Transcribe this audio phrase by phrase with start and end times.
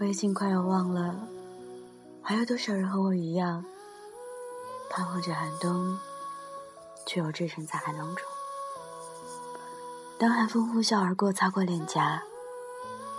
[0.00, 1.12] 我已经快要忘了，
[2.22, 3.64] 还有多少人和我一样，
[4.88, 5.98] 盼望着寒冬，
[7.04, 8.24] 却又置身在寒冷中。
[10.16, 12.22] 当寒风呼啸而过，擦过脸颊，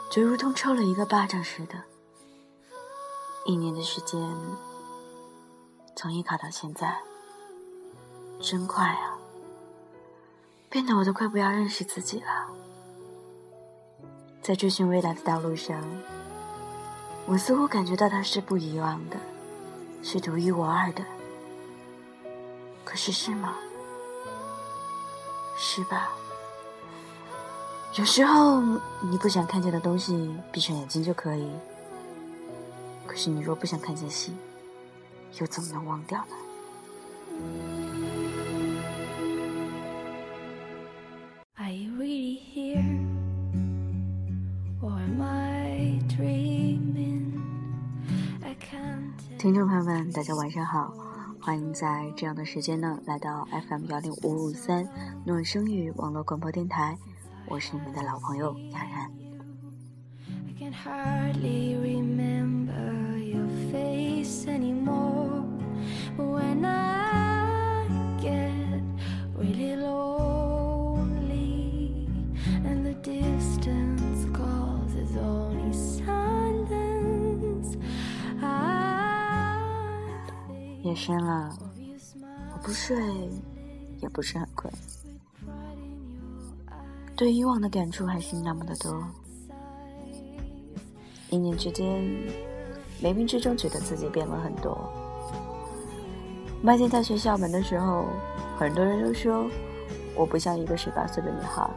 [0.09, 1.83] 就如同抽了一个巴掌似的。
[3.45, 4.21] 一年的时间，
[5.97, 6.97] 从艺考到现在，
[8.39, 9.17] 真快啊！
[10.69, 12.47] 变得我都快不要认识自己了。
[14.41, 15.83] 在追寻未来的道路上，
[17.31, 19.15] 我似乎感觉到它是不遗忘的，
[20.01, 21.05] 是独一无二的。
[22.83, 23.55] 可是是吗？
[25.55, 26.09] 是吧？
[27.93, 28.59] 有时候
[29.01, 31.51] 你不想看见的东西，闭上眼睛就可以。
[33.05, 34.35] 可是你若不想看见戏，
[35.37, 36.35] 又怎么能忘掉呢
[49.39, 50.93] 听众朋友们，大家晚上好，
[51.39, 54.85] 欢迎在这样的时间呢来到 FM 幺零五五三
[55.25, 56.97] 诺声语网络广播电台。
[57.47, 59.09] 我是你们的老朋友雅然。
[80.89, 81.55] 夜深了，
[82.51, 82.97] 我不睡，
[84.01, 84.73] 也不是很困。
[87.15, 89.03] 对以往的感触还是那么的多，
[91.29, 92.01] 一年之间，
[93.03, 94.91] 冥冥之中觉得自己变了很多。
[96.63, 98.05] 迈进大学校门的时候，
[98.57, 99.47] 很多人都说
[100.15, 101.69] 我不像一个十八岁的女孩，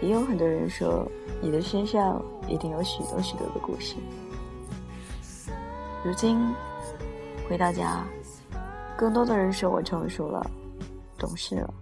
[0.00, 1.06] 也有很多人说
[1.42, 3.96] 你的身上一定有许多许多的故事。
[6.06, 6.38] 如今
[7.48, 8.06] 回到家，
[8.96, 10.48] 更多的人说我成熟了，
[11.18, 11.74] 懂事了。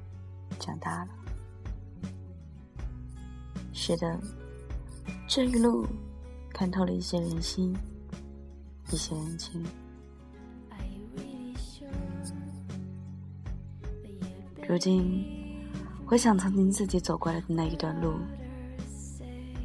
[0.58, 1.08] 长大了，
[3.74, 4.18] 是的，
[5.28, 5.86] 这一路
[6.54, 7.76] 看透了一些人心，
[8.90, 9.62] 一些人情。
[14.66, 15.22] 如今
[16.06, 18.14] 回想曾经自己走过来的那一段路，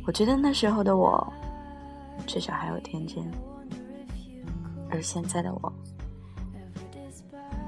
[0.06, 1.26] 我觉得那时候的我
[2.28, 3.24] 至少还有天真，
[4.90, 5.74] 而现在的我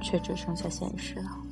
[0.02, 1.50] 却只剩下现实了。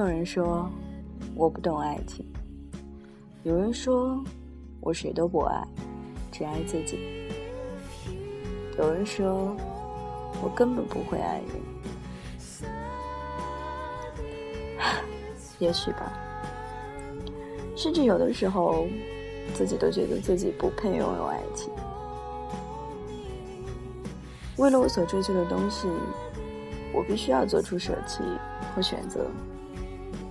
[0.00, 0.66] 有人说
[1.34, 2.24] 我不懂爱情，
[3.42, 4.24] 有人说
[4.80, 5.62] 我谁都不爱，
[6.32, 6.98] 只爱自己。
[8.78, 9.54] 有人说
[10.42, 11.50] 我根本不会爱人，
[15.60, 16.10] 也许吧。
[17.76, 18.86] 甚至有的时候，
[19.52, 21.70] 自己都觉得自己不配拥有爱情。
[24.56, 25.88] 为了我所追求的东西，
[26.90, 28.22] 我必须要做出舍弃
[28.74, 29.26] 和选择。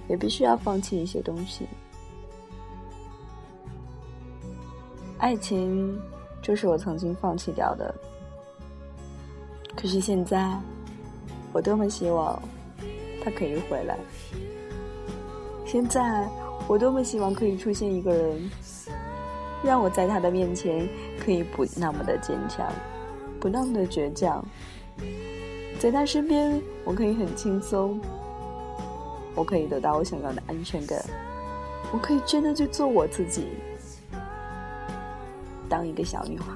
[0.10, 1.66] 也必须要放弃一些东西。
[5.20, 5.98] 爱情
[6.42, 7.94] 就是我曾经放弃掉的，
[9.76, 10.60] 可是现在，
[11.54, 12.42] 我多么希望
[13.24, 13.98] 他可以回来。
[15.66, 16.28] 现在，
[16.68, 18.50] 我多么希望可以出现一个人，
[19.64, 20.88] 让我在他的面前
[21.20, 22.66] 可以不那么的坚强，
[23.40, 24.44] 不那么的倔强，
[25.80, 28.00] 在他身边，我可以很轻松。
[29.40, 31.02] 我可以得到我想要的安全感，
[31.94, 33.48] 我可以真的去做我自己，
[35.70, 36.48] 当一个小女孩。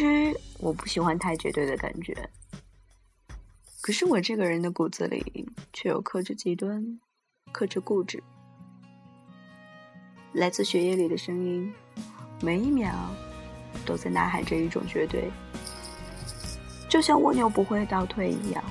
[0.00, 2.14] 实我不喜欢太绝对的感觉，
[3.82, 6.98] 可是我这个人的骨子里却有克制极端、
[7.52, 8.22] 克制固执。
[10.32, 11.72] 来自血液里的声音，
[12.40, 12.94] 每一秒
[13.84, 15.30] 都在呐喊着一种绝对，
[16.88, 18.64] 就像蜗牛不会倒退一样。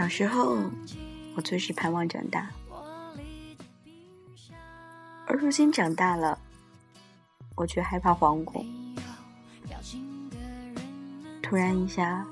[0.00, 0.56] 小时候，
[1.36, 2.48] 我最是盼望长大，
[5.26, 6.38] 而如今长大了，
[7.54, 8.64] 我却害怕惶恐。
[11.42, 12.26] 突然一下，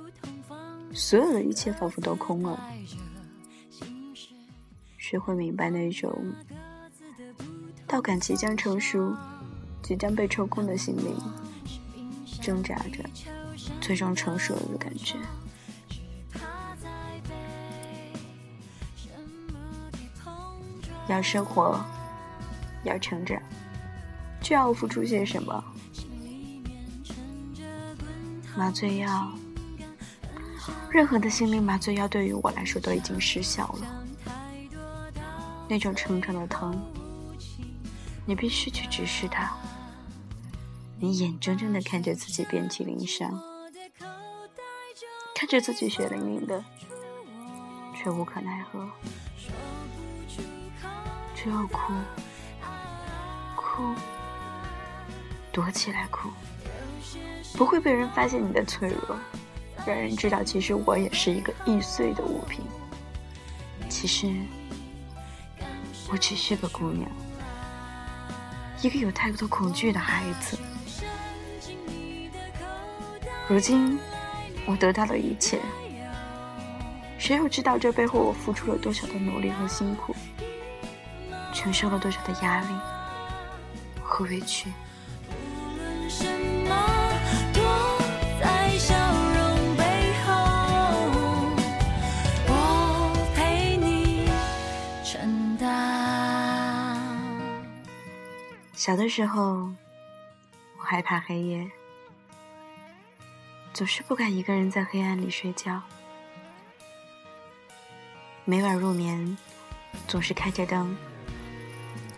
[0.94, 2.58] 所有的一切仿佛都空了，
[4.96, 6.10] 学会明白那种
[7.86, 9.14] 到感即将成熟、
[9.82, 11.14] 即将被抽空的心灵，
[12.40, 13.04] 挣扎着，
[13.78, 15.18] 最终成熟了的感觉。
[21.08, 21.84] 要生活，
[22.84, 23.40] 要成长，
[24.40, 25.64] 就要付出些什么？
[28.56, 29.32] 麻醉药，
[30.90, 34.04] 任何的心灵麻醉药对于我来说都已经失效了。
[35.68, 36.78] 那种沉沉的疼，
[38.26, 39.52] 你必须去直视它。
[40.98, 43.40] 你眼睁睁的看着自己遍体鳞伤，
[45.34, 46.64] 看着自己血淋淋的，
[47.94, 48.90] 却无可奈何。
[51.40, 51.92] 只有哭，
[53.54, 53.94] 哭，
[55.52, 56.28] 躲起来哭，
[57.56, 59.16] 不会被人发现你的脆弱，
[59.86, 62.64] 让人知道其实我也是一个易碎的物品。
[63.88, 64.28] 其实，
[66.10, 67.08] 我只是个姑娘，
[68.82, 70.58] 一个有太多恐惧的孩子。
[73.46, 73.96] 如今，
[74.66, 75.60] 我得到了一切，
[77.16, 80.12] 谁又知道这背后我付出了多少的努力和辛苦？
[81.58, 82.68] 承受了多少的压力
[84.00, 84.72] 和委屈？
[98.74, 99.68] 小的时候，
[100.78, 101.68] 我害怕黑夜，
[103.74, 105.82] 总是不敢一个人在黑暗里睡觉。
[108.44, 109.36] 每晚入眠，
[110.06, 110.96] 总是开着灯。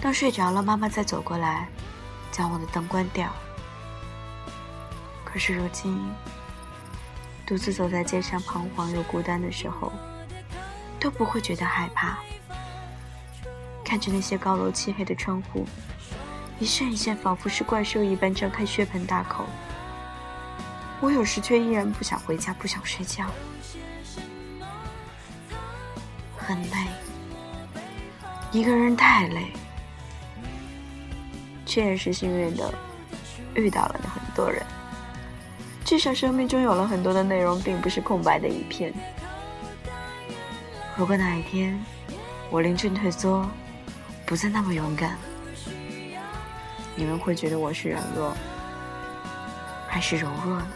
[0.00, 1.68] 当睡着了，妈妈再走过来，
[2.32, 3.30] 将我的灯关掉。
[5.24, 6.10] 可是如今，
[7.46, 9.92] 独自走在街上，彷徨又孤单的时候，
[10.98, 12.18] 都不会觉得害怕。
[13.84, 15.66] 看着那些高楼漆黑的窗户，
[16.58, 19.44] 一扇一扇仿佛是怪兽一般张开血盆大口，
[21.00, 23.26] 我有时却依然不想回家，不想睡觉，
[26.38, 26.86] 很累，
[28.50, 29.52] 一个人太累。
[31.70, 32.74] 却也是幸运的，
[33.54, 34.60] 遇到了很多人。
[35.84, 38.92] 至少生命中有了很多的内容，并不是空白的一片。
[40.96, 41.80] 如果哪一天
[42.50, 43.48] 我临阵退缩，
[44.26, 45.16] 不再那么勇敢，
[46.96, 48.36] 你们会觉得我是软弱，
[49.86, 50.66] 还是柔弱呢？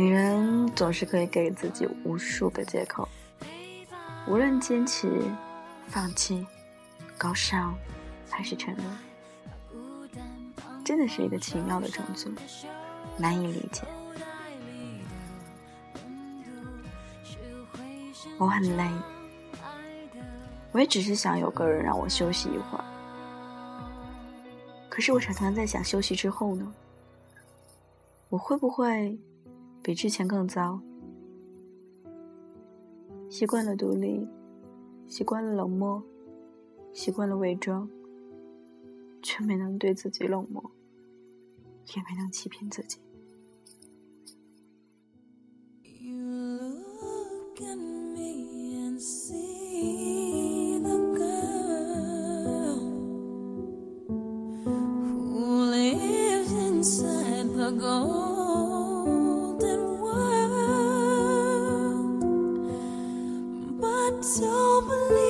[0.00, 3.06] 女人总是可以给自己无数个借口，
[4.26, 5.22] 无论坚持、
[5.88, 6.46] 放弃、
[7.18, 7.74] 高尚
[8.30, 8.86] 还是沉沦，
[10.82, 12.32] 真的是一个奇妙的种族，
[13.18, 13.82] 难以理解。
[18.38, 18.90] 我很累，
[20.72, 22.84] 我也只是想有个人让我休息一会儿。
[24.88, 26.72] 可是我常常在想，休息之后呢？
[28.30, 29.20] 我会不会？
[29.82, 30.80] 比之前更糟，
[33.30, 34.28] 习惯了独立，
[35.06, 36.02] 习惯了冷漠，
[36.92, 37.88] 习惯了伪装，
[39.22, 40.70] 却没能对自己冷漠，
[41.96, 42.98] 也没能欺骗自己。
[64.22, 65.29] don't believe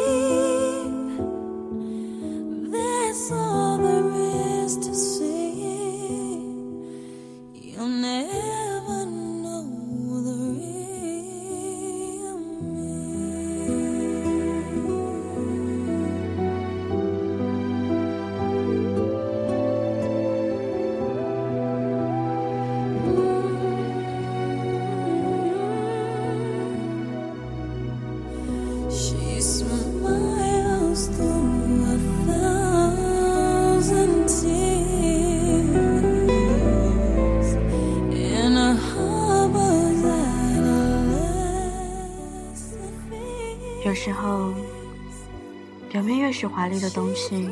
[46.41, 47.51] 越是华丽的东西，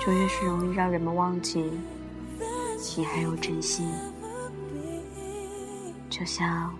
[0.00, 1.72] 就越是容易让人们忘记
[2.96, 3.84] 你还有真心。
[6.08, 6.72] 就像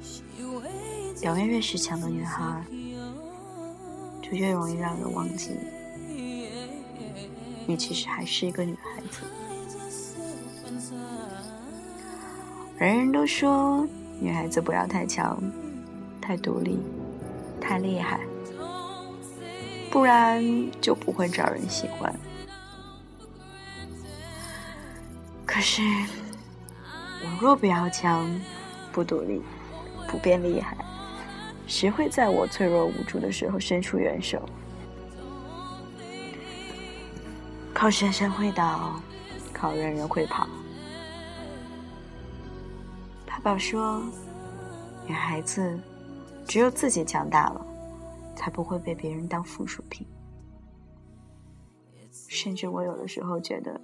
[1.20, 2.64] 表面越是强的女孩，
[4.22, 5.56] 就越容易让人忘记
[7.66, 9.22] 你其实还是一个女孩子。
[12.78, 13.84] 人人都说
[14.20, 15.42] 女孩子不要太强、
[16.20, 16.78] 太独立、
[17.60, 18.20] 太厉害，
[19.94, 20.42] 不然
[20.80, 22.12] 就不会招人喜欢。
[25.46, 25.82] 可是，
[27.22, 28.28] 我若不要强、
[28.90, 29.40] 不独立、
[30.08, 30.76] 不变厉害，
[31.68, 34.42] 谁会在我脆弱无助的时候伸出援手？
[37.72, 39.00] 靠山山会倒，
[39.52, 40.48] 靠人人会跑。
[43.24, 44.02] 爸爸说
[45.06, 45.78] ：“女孩子
[46.48, 47.66] 只有自己强大了，
[48.34, 50.06] 才不会被别人当附属品。”
[52.28, 53.80] 甚至我有的时候觉得，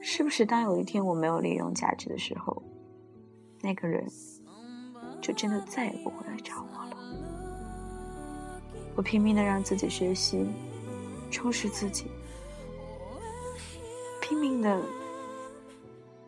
[0.00, 2.62] 是不是当有一天我没有利用价值的时候，
[3.60, 4.06] 那个人
[5.20, 6.96] 就真的再也不会来找我了？
[8.94, 10.46] 我拼命的让自己学习，
[11.30, 12.06] 充实自己，
[14.20, 14.80] 拼命的。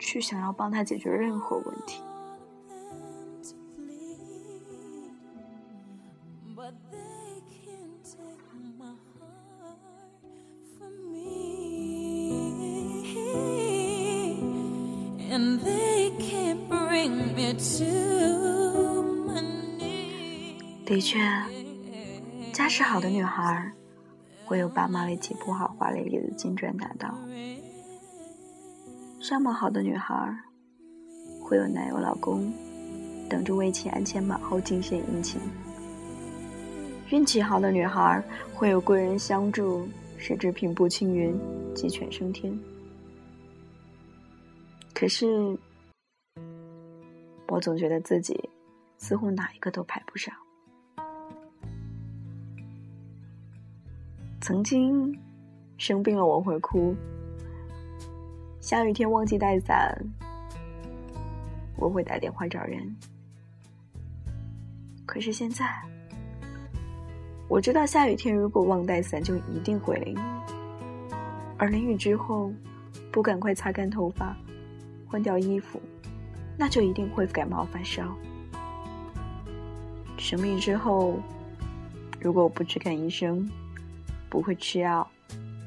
[0.00, 2.00] 去想要帮他解决任何问题。
[20.84, 21.18] 的确，
[22.52, 23.72] 家世好的女孩
[24.44, 27.16] 会有爸妈为其铺好华丽丽的金砖大道。
[29.20, 30.14] 相貌好的女孩，
[31.40, 32.52] 会有男友老公
[33.28, 35.40] 等着为其鞍前马后尽献殷勤；
[37.10, 38.20] 运气好的女孩，
[38.54, 41.38] 会有贵人相助，甚至平步青云，
[41.74, 42.58] 鸡犬升天。
[44.98, 45.56] 可是，
[47.46, 48.36] 我总觉得自己
[48.96, 50.34] 似乎哪一个都排不上。
[54.40, 55.16] 曾经
[55.76, 56.96] 生病了，我会哭。
[58.60, 59.96] 下雨天忘记带伞，
[61.76, 62.96] 我会打电话找人。
[65.06, 65.80] 可是现在，
[67.48, 70.18] 我知道下雨天如果忘带伞，就一定会淋雨。
[71.56, 72.52] 而淋雨之后，
[73.12, 74.36] 不赶快擦干头发，
[75.08, 75.80] 换掉衣服，
[76.56, 78.16] 那就一定会感冒发烧。
[80.18, 81.18] 生病之后，
[82.20, 83.48] 如果我不去看医生，
[84.28, 85.08] 不会吃药，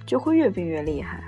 [0.05, 1.23] 就会越病越厉害。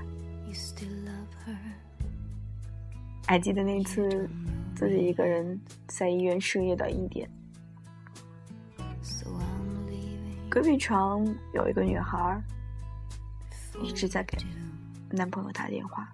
[3.25, 4.29] 还记得那次
[4.75, 7.27] 自己一个人在医院输液到一点，
[10.49, 12.39] 隔壁床有一个女孩
[13.81, 14.37] 一直在给
[15.09, 16.13] 男朋友打电话，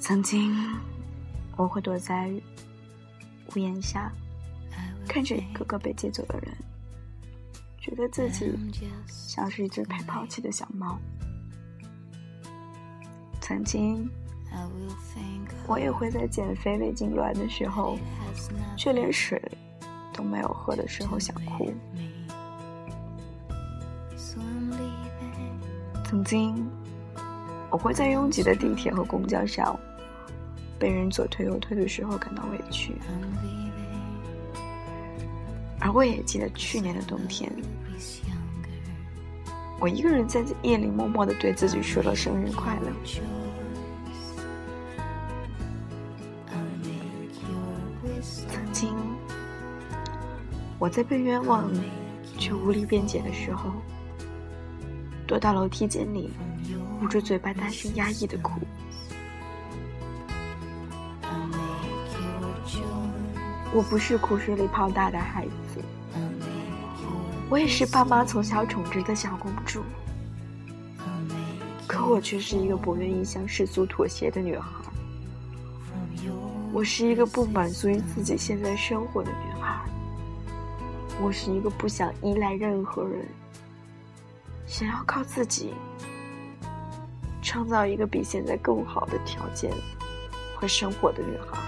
[0.00, 0.54] 曾经，
[1.56, 2.30] 我会躲在
[3.48, 4.12] 屋檐下，
[5.08, 6.56] 看着一个个被接走的人，
[7.80, 8.56] 觉得自己
[9.06, 10.96] 像是一只被抛弃的小猫。
[13.48, 14.06] 曾经，
[15.66, 17.96] 我也会在减肥胃痉挛的时候，
[18.76, 19.40] 却连水
[20.12, 21.72] 都没有喝的时候想哭。
[26.04, 26.68] 曾经，
[27.70, 29.74] 我会在拥挤的地铁和公交上。
[30.78, 32.92] 被人左推右推的时候感到委屈，
[35.80, 37.50] 而我也记得去年的冬天，
[39.80, 42.90] 我一个人在夜里默默的对自己说了生日快乐。
[48.48, 48.92] 曾经，
[50.78, 51.70] 我在被冤枉
[52.36, 53.70] 却无力辩解的时候，
[55.26, 56.30] 躲到楼梯间里，
[57.00, 58.60] 捂着嘴巴大声压抑的哭。
[63.72, 65.80] 我不是苦水里泡大的孩子，
[67.50, 69.82] 我也是爸妈从小宠着的小公主。
[71.86, 74.68] 可我却是一个不愿意向世俗妥协的女孩。
[76.72, 79.80] 我是一个不满足于自己现在生活的女孩。
[81.20, 83.26] 我是一个不想依赖任何人，
[84.66, 85.72] 想要靠自己
[87.42, 89.72] 创造一个比现在更好的条件
[90.54, 91.58] 和生活的女孩。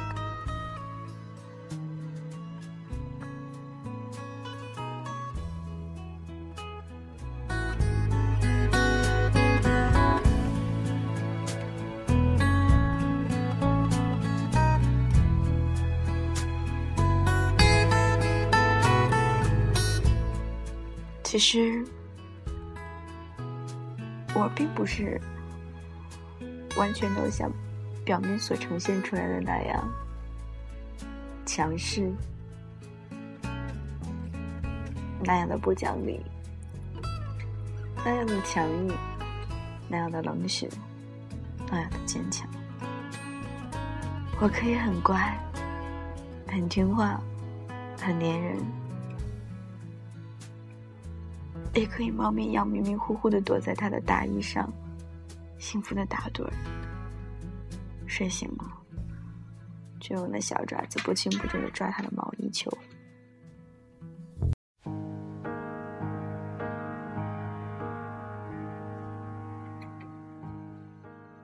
[21.40, 21.82] 实，
[24.34, 25.18] 我并不是
[26.76, 27.50] 完全都像
[28.04, 29.88] 表面所呈现出来的那样
[31.46, 32.12] 强势，
[35.24, 36.20] 那样的不讲理，
[38.04, 38.92] 那样的强硬，
[39.88, 40.68] 那样的冷血，
[41.70, 42.46] 那样的坚强。
[44.40, 45.36] 我可以很乖，
[46.46, 47.20] 很听话，
[47.98, 48.79] 很粘人。
[51.74, 54.70] 也可以猫咪一样迷迷糊糊的躲在他的大衣上，
[55.58, 56.52] 幸福的打盹儿。
[58.06, 58.64] 睡醒了，
[60.00, 62.70] 就用那小爪子不轻不重的抓他的毛衣球。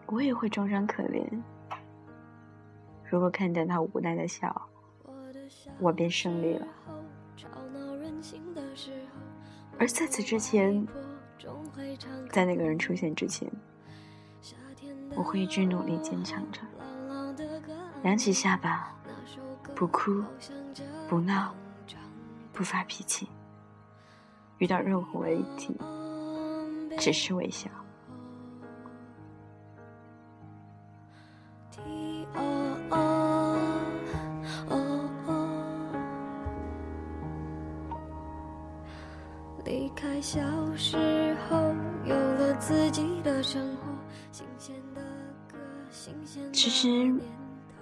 [0.06, 1.24] 我也会装装可怜。
[3.08, 4.68] 如果看见他无奈的笑，
[5.78, 6.66] 我便胜利了。
[9.78, 10.86] 而在此之前，
[12.30, 13.50] 在那个人出现之前，
[15.14, 16.60] 我会一直努力坚强着，
[18.02, 18.94] 扬起下巴，
[19.74, 20.22] 不哭，
[21.08, 21.54] 不闹，
[22.52, 23.28] 不发脾气，
[24.58, 25.76] 遇到任何问题，
[26.98, 27.68] 只是微笑。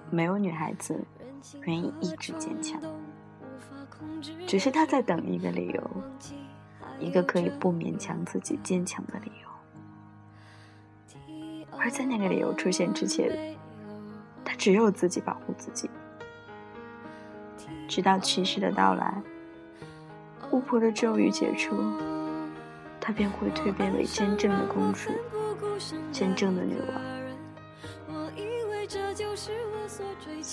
[0.09, 1.03] 没有女孩子
[1.63, 2.81] 愿意一直坚强，
[4.47, 5.91] 只是她在等一个理由，
[6.99, 9.49] 一个可以不勉强自己坚强的理由。
[11.77, 13.55] 而在那个理由出现之前，
[14.43, 15.89] 她只有自己保护自己，
[17.87, 19.21] 直到骑士的到来。
[20.51, 21.75] 巫婆的咒语解除，
[23.01, 25.09] 她便会蜕变为真正的公主，
[26.11, 27.14] 真正的女王。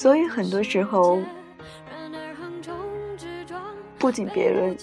[0.02, 1.22] 所以很多时候，
[4.00, 4.76] 不仅别人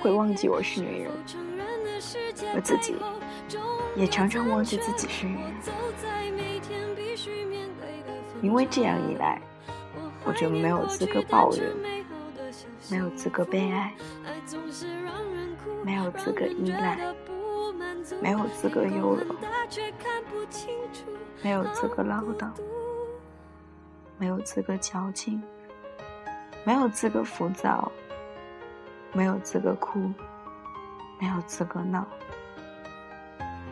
[0.00, 1.12] 会忘记我是女人，
[2.54, 2.96] 我自己
[3.94, 5.52] 也常常忘记自己是女人。
[8.40, 9.38] 因为这样一来，
[10.24, 11.70] 我就没有资格抱怨，
[12.88, 13.92] 没有资格悲哀。
[15.84, 16.98] 没有资格依赖，
[18.18, 19.26] 没有资格优柔，
[21.42, 22.48] 没有资格唠叨，
[24.18, 25.42] 没有资格矫情，
[26.64, 27.90] 没有资格浮躁，
[29.12, 30.10] 没有资格哭，
[31.20, 32.06] 没有资格闹，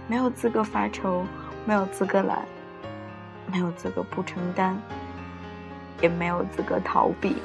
[0.09, 1.25] 没有资格发愁，
[1.65, 2.45] 没有资格懒，
[3.47, 4.77] 没有资格不承担，
[6.01, 7.37] 也没有资格逃避，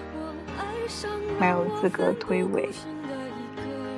[1.40, 2.70] 没有资格推诿。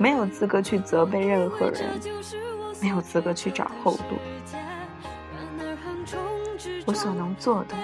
[0.02, 2.00] 没有资格去责备任何人，
[2.82, 4.18] 没有资格去找后路。
[6.86, 7.76] 我所能做的，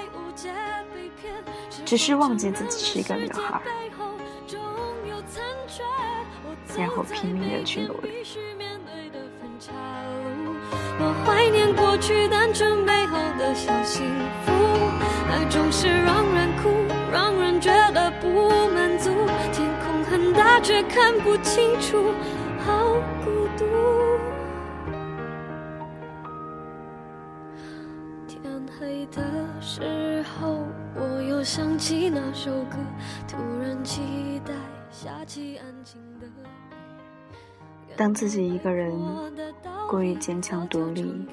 [1.86, 3.62] 只是忘记自己是一个女孩，
[6.76, 8.10] 然后拼命的去努力。
[10.98, 14.04] 我怀念过去单纯美好的小幸
[14.46, 14.52] 福，
[15.30, 16.70] 爱总是让人哭，
[17.12, 19.12] 让人觉得不满足。
[19.54, 22.12] 天空很大却看不清楚，
[22.66, 23.66] 好孤独。
[28.28, 28.42] 天
[28.80, 29.22] 黑的
[29.62, 30.65] 时候，
[31.46, 32.76] 想起那首歌，
[33.28, 34.52] 突然期待
[34.90, 36.26] 下起安静的。
[37.96, 39.00] 当自己一个人
[39.88, 41.24] 过于坚强独立，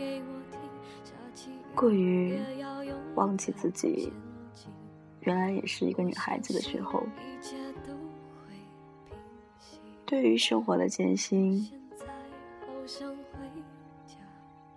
[1.75, 2.39] 过于
[3.15, 4.13] 忘记自己
[5.21, 7.03] 原来也是一个女孩子的时候。
[10.05, 11.67] 对于生活的艰辛，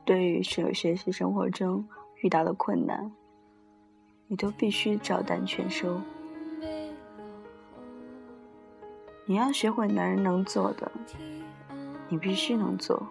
[0.06, 1.86] 对于学学习生活中
[2.22, 3.12] 遇到的困难，
[4.28, 6.02] 你都必须照单全收。
[9.26, 10.92] 你要学会男人能做的，
[12.10, 13.08] 你必须能做。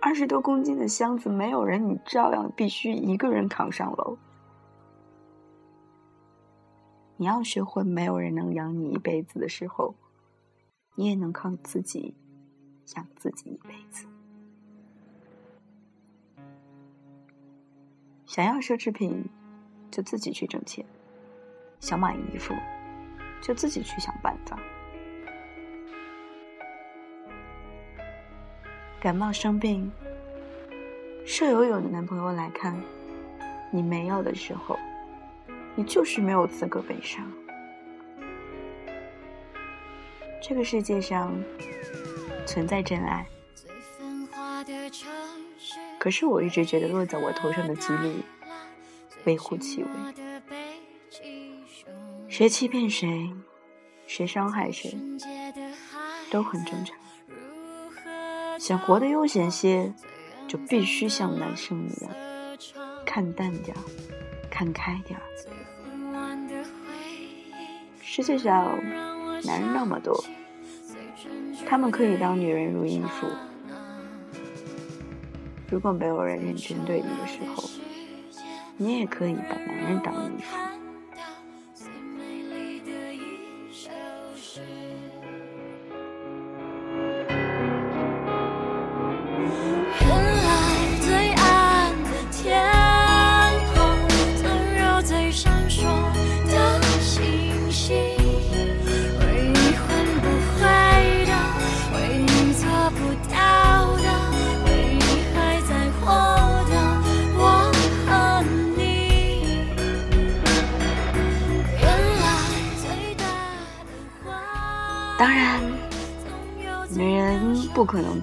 [0.00, 4.16] 二十多公斤的箱子没有人，你照样必须一个人扛上楼。
[7.16, 9.94] 你要学会，没有人能养你一辈子的时候，
[10.94, 12.14] 你也能靠自己
[12.94, 14.06] 养自己一辈子。
[18.28, 19.24] 想要奢侈品，
[19.90, 20.84] 就自己去挣钱；
[21.80, 22.54] 想买衣服，
[23.40, 24.58] 就自己去想办法。
[29.00, 29.90] 感冒生病，
[31.24, 32.78] 舍友有男朋友来看，
[33.70, 34.78] 你没有的时候，
[35.74, 37.26] 你就是没有资格悲伤。
[40.42, 41.32] 这个世界上
[42.44, 43.26] 存在真爱，
[46.08, 48.22] 可是我一直觉得落在我头上的几率
[49.24, 49.88] 微乎其微。
[52.28, 53.30] 谁欺骗谁，
[54.06, 54.96] 谁伤害谁，
[56.30, 56.96] 都很正常。
[58.58, 59.92] 想活得悠闲些，
[60.46, 62.10] 就必须像男生一样，
[63.04, 63.80] 看淡点儿，
[64.48, 65.22] 看开点儿。
[68.00, 68.82] 世界上
[69.44, 70.24] 男人那么多，
[71.66, 73.26] 他们可以当女人如衣服。
[75.70, 77.62] 如果没有人认真对你的时候，
[78.78, 80.56] 你也可以把男人当衣服。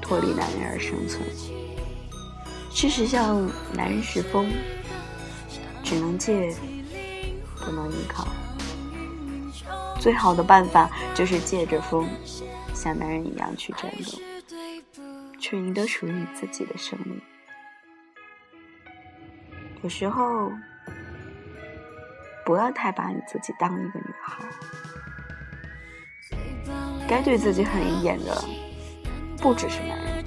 [0.06, 1.24] 脱离男人而生存。
[2.70, 4.52] 事实上，男人是风，
[5.84, 6.56] 只能借，
[7.58, 8.28] 不能依靠。
[10.00, 12.08] 最好的办法就是借着风，
[12.76, 14.22] 像男人一样去战斗，
[15.40, 17.24] 去赢得属于你自己的胜利。
[19.82, 20.52] 有时候，
[22.46, 24.46] 不要太把你自己当一个女孩。
[27.08, 28.44] 该对自己狠一点的，
[29.46, 30.26] 不只是男人。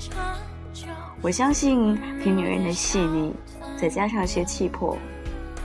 [1.21, 3.35] 我相信，凭女人的细腻，
[3.77, 4.97] 再加上些气魄，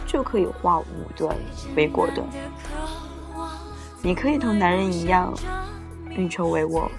[0.07, 0.85] 就可以化武
[1.15, 1.37] 断
[1.75, 2.27] 为果断。
[4.01, 5.31] 你可以同男人一样，
[6.09, 6.89] 运筹帷幄，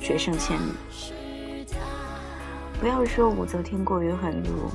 [0.00, 1.66] 决胜千里。
[2.80, 4.70] 不要说武则天过于狠毒，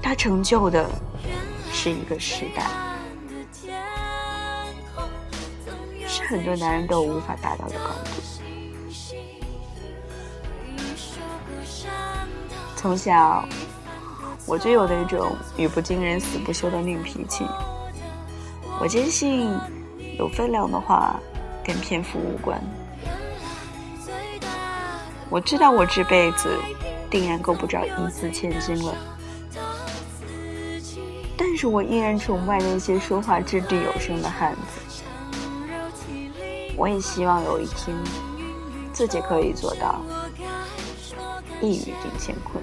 [0.00, 0.88] 她成就的
[1.72, 2.70] 是一个时代。
[6.06, 7.90] 是很多男人都无法达到的高
[12.82, 13.44] 从小，
[14.44, 17.46] 我就有那种语不惊人死不休的硬脾气。
[18.80, 19.56] 我坚信，
[20.18, 21.14] 有分量的话，
[21.62, 22.60] 跟篇幅无关。
[25.30, 26.58] 我知道我这辈子
[27.08, 28.92] 定然够不着一字千金了，
[31.36, 35.04] 但是我依然崇拜那些说话掷地有声的汉子。
[36.76, 37.96] 我也希望有一天，
[38.92, 40.00] 自己可以做到
[41.62, 42.60] 一语定乾坤。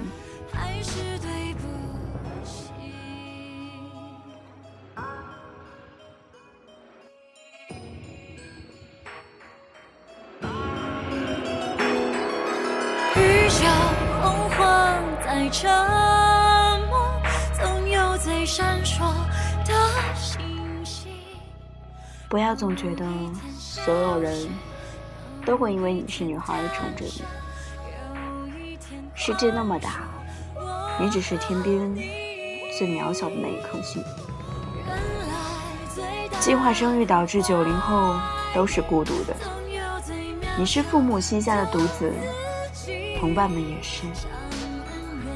[13.15, 13.63] 日照
[14.21, 14.59] 昏黄
[15.23, 15.71] 在沉
[16.89, 16.99] 默，
[17.53, 18.99] 总有最闪烁
[19.65, 19.73] 的
[20.13, 21.09] 星星。
[22.27, 23.05] 不要总觉得
[23.57, 24.49] 所有人
[25.45, 27.23] 都会因为你是女孩而宠着你。
[29.29, 30.07] 世界那么大，
[30.99, 31.93] 你只是天边
[32.75, 34.03] 最渺小的那一颗星。
[36.39, 38.15] 计划生育导致九零后
[38.55, 39.35] 都是孤独的。
[40.57, 42.11] 你是父母膝下的独子，
[43.19, 44.01] 同伴们也是。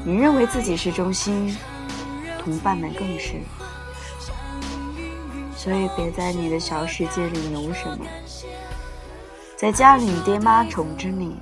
[0.04, 1.56] 你认为自己是中心，
[2.40, 3.34] 同伴们更是。
[5.54, 8.04] 所以别在你的小世界里牛什么，
[9.56, 11.36] 在家里爹妈宠着你，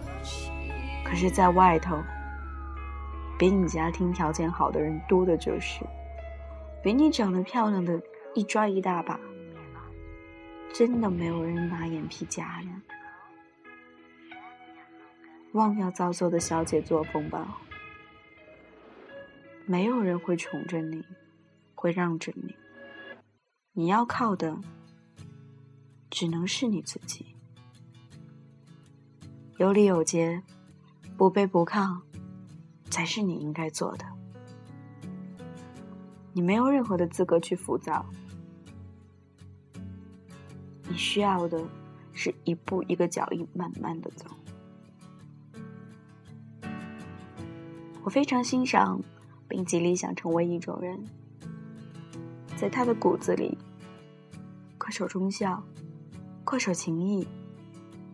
[1.03, 1.97] 可是在外头，
[3.43, 5.85] 比你家庭条件好的人多的就是，
[6.81, 8.01] 比你长得漂亮的
[8.37, 9.19] 一抓一大把，
[10.73, 12.83] 真的没有人拿眼皮夹人。
[15.55, 17.59] 忘掉造作的小姐作风吧，
[19.67, 21.05] 没有人会宠着你，
[21.75, 22.55] 会让着你。
[23.73, 24.57] 你要靠的
[26.09, 27.35] 只能是你自己。
[29.57, 30.45] 有礼有节，
[31.17, 32.03] 不卑不亢，
[32.93, 34.05] 才是你应该做的。
[36.35, 38.05] 你没有任何的资格去浮躁，
[40.87, 41.65] 你需要的
[42.13, 44.27] 是一步一个脚印，慢慢的走。
[48.03, 49.01] 我非常欣赏，
[49.49, 51.03] 并极力想成为一种人，
[52.57, 53.57] 在他的骨子里，
[54.79, 55.65] 恪守忠孝，
[56.45, 57.27] 恪守情义，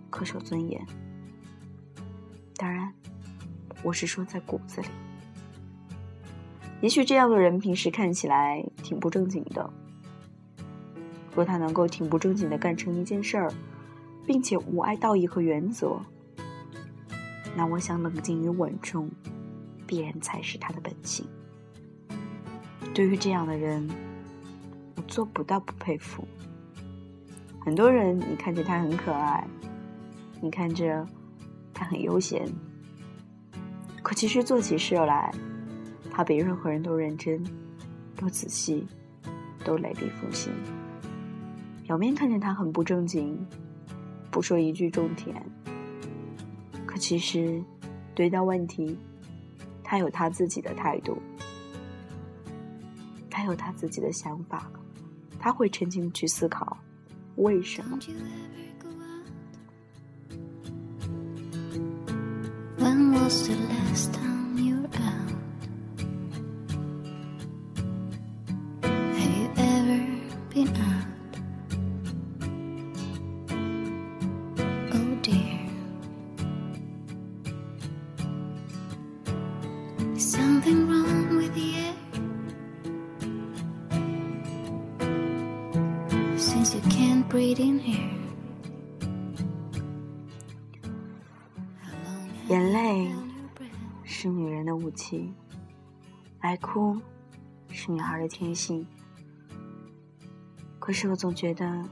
[0.08, 0.86] 恪守尊严。
[2.56, 2.92] 当然，
[3.82, 4.88] 我是说在骨子里。
[6.80, 9.70] 也许这样的人平时看起来挺不正经的，
[11.34, 13.52] 若他能够挺不正经的干成一件事儿，
[14.26, 16.00] 并且无碍道义和原则，
[17.56, 19.10] 那我想冷静与稳重。
[19.86, 21.26] 必然才是他的本性。
[22.92, 23.88] 对于这样的人，
[24.96, 26.28] 我做不到不佩服。
[27.58, 29.48] 很多人，你看着他很可爱，
[30.42, 31.08] 你看着
[31.72, 32.46] 他很悠闲，
[34.08, 35.30] 可其实做起事来，
[36.10, 37.44] 他比任何人都认真、
[38.16, 38.86] 都仔细、
[39.62, 40.50] 都雷厉风行。
[41.82, 43.38] 表面看见他很不正经，
[44.30, 45.36] 不说一句重甜，
[46.86, 47.62] 可其实
[48.14, 48.96] 对待问题。
[49.84, 51.18] 他有他自己的态度，
[53.28, 54.72] 他有他自己的想法，
[55.38, 56.78] 他会沉静去思考
[57.36, 57.98] 为什么。
[63.12, 64.27] 眼
[96.40, 96.96] 爱哭
[97.70, 98.86] 是女孩的天性。
[100.78, 101.84] 可是我总觉得，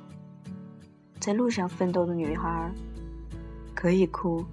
[1.20, 2.72] 在路上奋斗的女孩
[3.74, 4.44] 可以哭，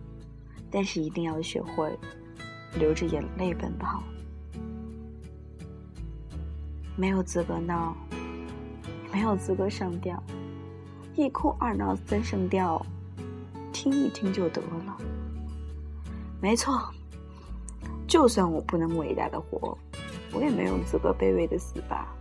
[0.70, 1.98] 但是一定要学会
[2.78, 4.04] 流着眼泪奔跑。
[6.96, 7.96] 没有资格闹，
[9.12, 10.22] 没有资格上吊。
[11.16, 12.86] 一哭二闹三上吊，
[13.72, 14.98] 听一听就得了。
[16.42, 16.92] 没错，
[18.14, 19.76] 就算我不能伟大的活，
[20.34, 22.16] 我也没有资格卑微的死吧。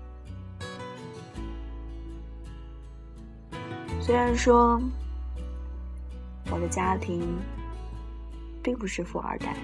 [4.00, 4.81] 虽然说
[6.50, 7.38] 我的家庭
[8.62, 9.55] 并不是富二代，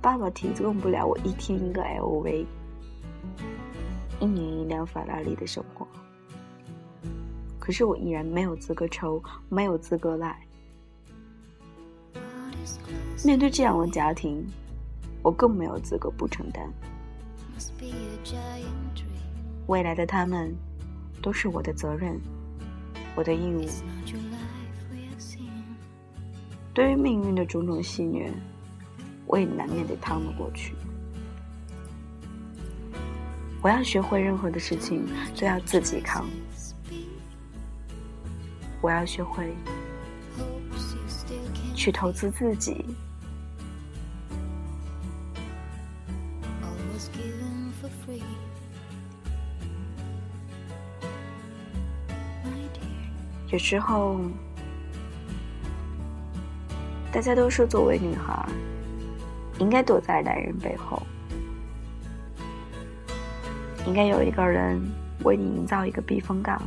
[0.00, 2.46] 爸爸提供不了我一天一个 LV，
[4.20, 5.84] 一年一辆法拉利的生活。
[7.58, 10.38] 可是我依然没有资格愁，没有资格赖。
[13.24, 14.46] 面对这样的家庭，
[15.22, 16.72] 我更没有资格不承担。
[19.66, 20.54] 未来的他们，
[21.20, 22.18] 都是我的责任，
[23.14, 23.66] 我的义务。
[26.72, 28.30] 对于命运的种种戏谑，
[29.26, 30.74] 我也难免得趟了过去。
[33.60, 35.04] 我要学会，任何的事情
[35.36, 36.24] 都要自己扛。
[38.80, 39.52] 我要学会
[41.74, 42.84] 去投资自己，
[53.50, 54.20] 有时候
[57.10, 58.46] 大家都说，作为女孩
[59.58, 61.02] 应该躲在男人背后，
[63.86, 64.78] 应该有一个人
[65.24, 66.60] 为你营造一个避风港。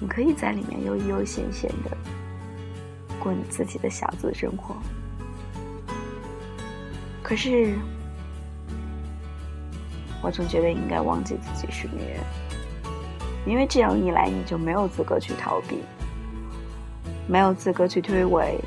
[0.00, 1.96] 你可以在里面悠悠闲闲的
[3.18, 4.76] 过你自己的小资生活，
[7.22, 7.74] 可是
[10.22, 12.20] 我总觉得应该忘记自己是女人，
[13.46, 15.78] 因为这样一来你就没有资格去逃避，
[17.28, 18.58] 没有资格去推诿，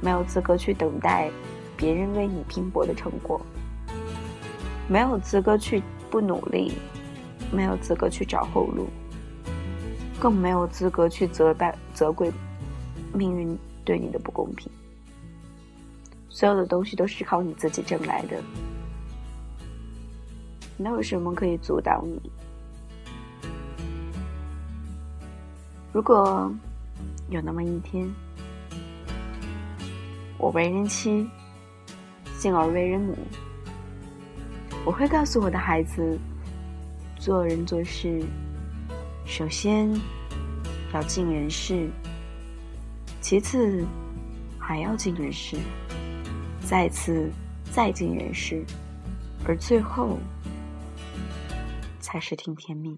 [0.00, 1.30] 没有资格去等待
[1.76, 3.40] 别人为你拼搏的成果，
[4.88, 5.80] 没有资格去
[6.10, 6.72] 不努力，
[7.52, 8.88] 没有资格去找后路。
[10.18, 12.30] 更没有资格去责备、责怪
[13.14, 13.56] 命运
[13.86, 14.70] 对你的不公平。
[16.28, 18.36] 所有的东西都是靠你自己挣来的，
[20.76, 22.30] 没有什么可以阻挡你。
[25.92, 26.52] 如果
[27.30, 28.08] 有那么一天，
[30.38, 31.28] 我为人妻，
[32.38, 33.18] 进而为人母，
[34.84, 36.16] 我会告诉我的孩子，
[37.18, 38.22] 做人做事。
[39.26, 39.92] 首先
[40.94, 41.90] 要尽人事，
[43.20, 43.84] 其次
[44.60, 45.56] 还要尽人事，
[46.60, 47.28] 再次
[47.64, 48.64] 再尽人事，
[49.44, 50.18] 而最后
[51.98, 52.96] 才是听天命。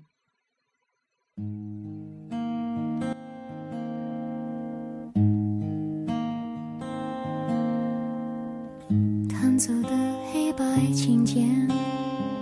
[10.83, 11.69] 黑白琴键，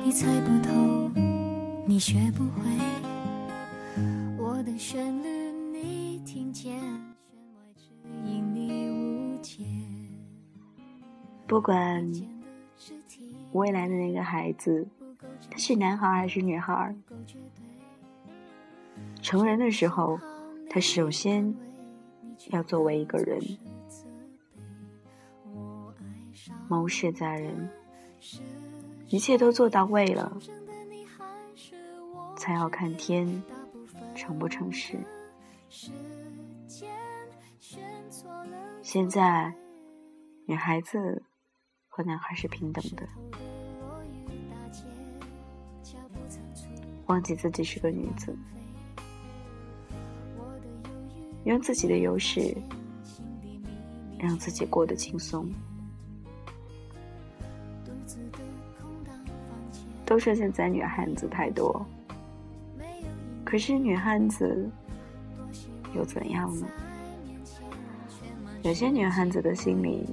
[0.03, 1.11] 你猜不透，
[1.87, 2.63] 你学不会。
[4.39, 5.29] 我的旋律
[5.79, 7.93] 你听见，弦外之
[8.25, 9.63] 音你误解。
[11.47, 12.11] 不管
[13.53, 14.89] 未来的那个孩子
[15.51, 16.97] 他是男孩还是女孩，
[19.21, 20.19] 成人的时候，
[20.71, 21.55] 他首先
[22.53, 23.39] 要作为一个人，
[26.69, 27.69] 谋事在人，
[29.09, 30.37] 一切都做到位了，
[32.37, 33.43] 才要看天
[34.15, 34.99] 成不成事。
[38.83, 39.55] 现在，
[40.47, 41.23] 女孩子
[41.89, 43.09] 和男孩是平等的。
[47.07, 48.37] 忘记自己是个女子，
[51.45, 52.57] 用自己的优势
[54.19, 55.53] 让自己过得轻松。
[60.11, 61.87] 都说现在女汉子太多，
[63.45, 64.69] 可是女汉子
[65.95, 66.67] 又怎样呢？
[68.63, 70.09] 有些女汉子的心里，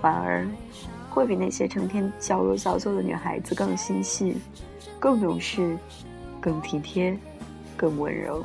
[0.00, 0.46] 反而
[1.10, 4.36] 会比那些成天矫揉造作的女孩子更心细。
[5.00, 5.76] 更懂事，
[6.40, 7.18] 更体贴，
[7.76, 8.44] 更温柔。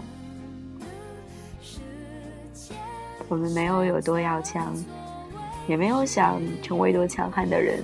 [3.27, 4.73] 我们没有有多要强，
[5.67, 7.83] 也没有想成为多强悍的人。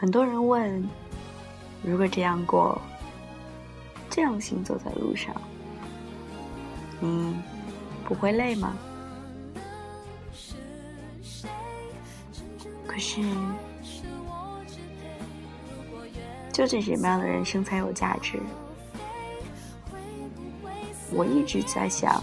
[0.00, 0.88] 很多人问：
[1.82, 2.80] 如果这样过，
[4.08, 5.34] 这样行走在路上，
[7.00, 7.34] 你
[8.04, 8.76] 不会累吗？
[12.86, 13.20] 可是，
[16.52, 18.38] 究竟什么样的人生才有价值？
[21.10, 22.22] 我一直在想，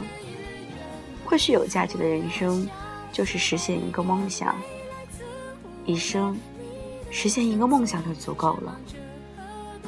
[1.26, 2.70] 或许有价值的人生，
[3.12, 4.56] 就是实现一个梦想，
[5.86, 6.40] 一生。
[7.16, 8.78] 实现一个梦想就足够了。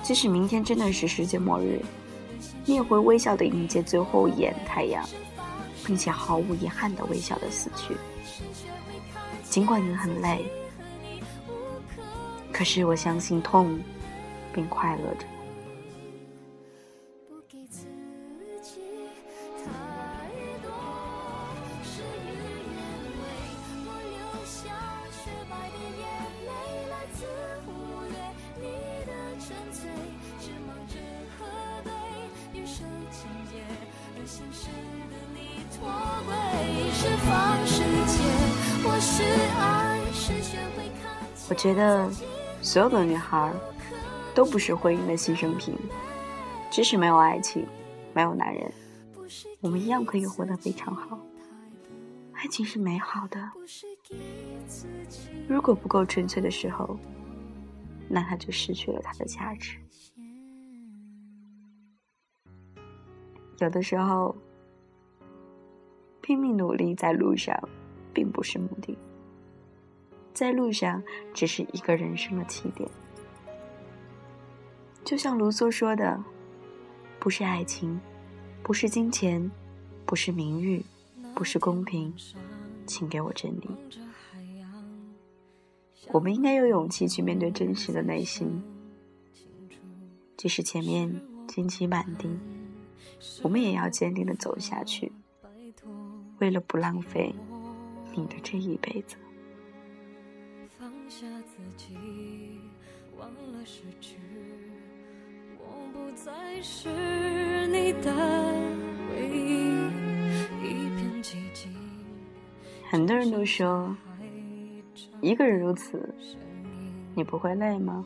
[0.01, 1.81] 即使明天真的是世界末日，
[2.63, 5.05] 你也会微笑的迎接最后一眼太阳，
[5.85, 7.97] 并且毫无遗憾的微笑的死去。
[9.43, 10.45] 尽管你很累，
[12.53, 13.77] 可是我相信痛，
[14.53, 15.25] 并快乐着
[17.49, 17.81] 给自
[18.61, 18.79] 己。
[41.49, 42.09] 我觉得，
[42.61, 43.51] 所有的女孩
[44.35, 45.75] 都不是婚姻的牺牲品。
[46.69, 47.65] 即使没有爱情，
[48.13, 48.69] 没有男人，
[49.61, 51.17] 我们一样可以活得非常好。
[52.33, 53.49] 爱情是美好的，
[55.47, 56.99] 如果不够纯粹的时候，
[58.09, 59.77] 那它就失去了它的价值。
[63.59, 64.35] 有的时候，
[66.27, 67.57] 拼命努力在路上，
[68.13, 68.97] 并不是目的。
[70.33, 71.01] 在路上，
[71.33, 72.89] 只是一个人生的起点。
[75.05, 76.21] 就像卢梭说的
[77.17, 77.97] ：“不是爱情，
[78.61, 79.49] 不是金钱，
[80.05, 80.83] 不是名誉，
[81.33, 82.13] 不是公平，
[82.85, 83.69] 请给我真理。”
[86.11, 88.61] 我们应该有勇气去面对真实的内心，
[90.35, 91.09] 即使前面
[91.47, 92.29] 荆棘满地，
[93.43, 95.09] 我们也要坚定的走下去，
[96.39, 97.33] 为了不浪费
[98.15, 99.15] 你的这一辈子。
[101.09, 101.95] 下自己，
[103.17, 104.17] 忘了失去，
[105.57, 108.13] 我不再是你的
[109.09, 109.87] 唯一。
[110.61, 111.73] 一片寂静。
[112.89, 113.95] 很多人都说，
[115.21, 116.13] 一个人如此，
[117.15, 118.05] 你不会累吗？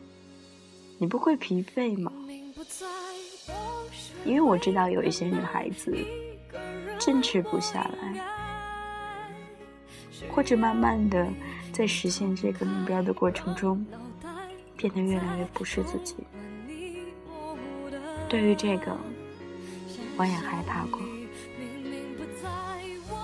[1.00, 2.14] 你不会疲惫吗？
[4.26, 5.92] 因为我知道有一些女孩子
[7.02, 8.14] 坚持不下来，
[10.30, 11.28] 或者慢慢的
[11.74, 13.84] 在实现这个目标的过程中，
[14.78, 16.16] 变得越来越不是自己。
[18.30, 18.96] 对于这个，
[20.16, 21.02] 我也害怕过。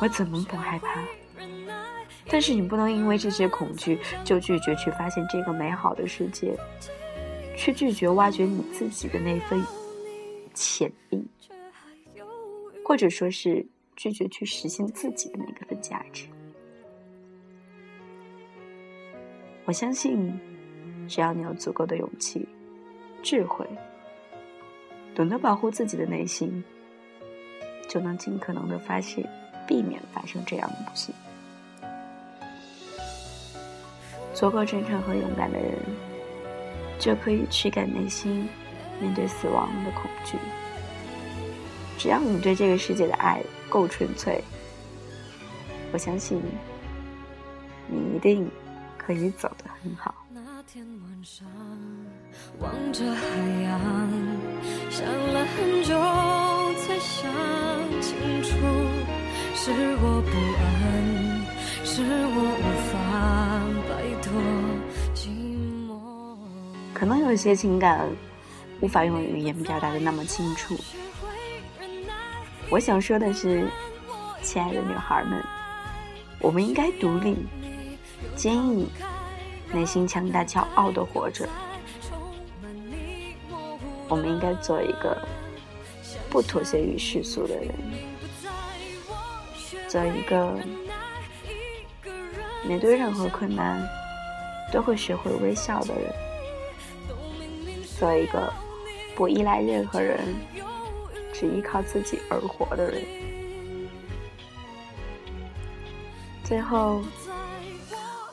[0.02, 1.04] 我怎么不害怕？
[2.28, 6.58] 但是你不能因为这些恐惧就拒绝去发现这个美好的世界，
[7.56, 9.64] 去拒绝挖掘你自己的那份
[10.56, 11.28] 潜力，
[12.88, 13.66] 或者说是
[13.98, 16.26] 拒绝去实现自己的那个份价值。
[19.66, 20.34] 我相信，
[21.06, 22.48] 只要你有足够的勇气、
[23.22, 23.68] 智慧。
[25.14, 26.64] 懂得保护自己的内心，
[27.90, 29.30] 就能尽可能的发现，
[29.68, 31.14] 避免发生这样的不幸。
[34.34, 35.78] 足够真诚和勇敢的人，
[36.98, 38.48] 就可以驱赶内心
[39.02, 40.38] 面对死亡的恐惧。
[41.98, 44.44] 只要你对这个世界的爱够纯粹，
[45.92, 46.42] 我相信
[47.88, 48.50] 你一定
[48.98, 50.14] 可以走得很好。
[52.60, 53.26] 望着海
[53.64, 53.80] 洋，
[54.92, 55.96] 想了很久
[56.76, 57.32] 才想
[58.02, 58.50] 清楚，
[59.56, 60.32] 是我不
[60.62, 60.64] 安，
[61.84, 62.94] 是我无法
[63.90, 63.92] 摆
[64.22, 64.32] 脱
[65.16, 65.30] 寂
[65.88, 65.90] 寞。
[66.94, 68.08] 可能有些情感
[68.82, 70.76] 无法用语言表达的那么清楚。
[72.70, 73.66] 我想说的是，
[74.42, 75.42] 亲爱的女孩们，
[76.40, 77.38] 我们应该独立、
[78.36, 78.90] 坚毅、
[79.72, 81.48] 内心强大、骄傲的活着。
[84.10, 85.18] 我们应该做一个
[86.30, 87.74] 不妥协于世俗的人，
[89.88, 90.54] 做一个
[92.66, 93.82] 面对任何困难
[94.74, 96.14] 都会学会微笑的人，
[97.98, 98.54] 做一个
[99.16, 100.20] 不依赖任何人、
[101.38, 103.04] 是依靠自己而活的人。
[106.44, 107.04] 最后，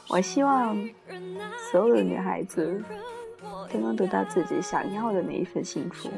[0.09, 0.77] 我希望
[1.71, 2.83] 所有的女孩子。
[3.73, 6.09] 都能得到自己想要的那一份幸福，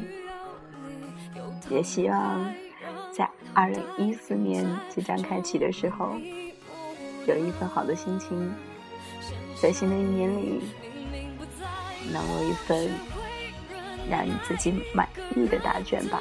[1.70, 2.52] 也希望
[3.10, 6.18] 在二零一四年即将开启的时候，
[7.26, 8.52] 有一份好的心情，
[9.58, 10.60] 在新的一年里，
[12.12, 12.90] 能有一份
[14.10, 16.20] 让你自己满意的答卷吧。